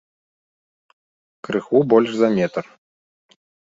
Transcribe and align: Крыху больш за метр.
Крыху 1.47 1.77
больш 1.93 2.11
за 2.23 2.29
метр. 2.41 2.63